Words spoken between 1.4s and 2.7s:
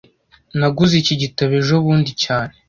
ejobundi cyane